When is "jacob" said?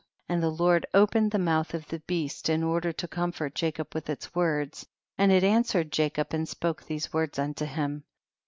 3.53-3.93, 5.91-6.33